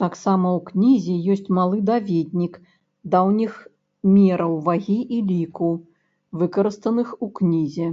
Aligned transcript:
Таксама 0.00 0.48
ў 0.56 0.58
кнізе 0.66 1.14
ёсць 1.34 1.48
малы 1.56 1.78
даведнік 1.88 2.58
даўніх 3.14 3.52
мераў 4.16 4.54
вагі 4.68 4.98
і 5.16 5.18
ліку, 5.30 5.70
выкарыстаных 6.44 7.08
у 7.28 7.30
кнізе. 7.40 7.88